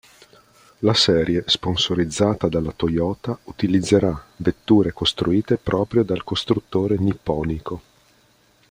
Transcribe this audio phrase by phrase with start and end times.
[0.79, 7.81] La serie, sponsorizzata dalla Toyota, utilizzerà vetture costruite proprio dal costruttore nipponico.